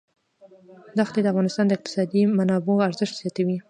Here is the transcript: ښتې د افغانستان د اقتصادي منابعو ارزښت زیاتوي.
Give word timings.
ښتې 1.09 1.19
د 1.23 1.27
افغانستان 1.33 1.65
د 1.67 1.71
اقتصادي 1.77 2.21
منابعو 2.37 2.85
ارزښت 2.87 3.15
زیاتوي. 3.21 3.57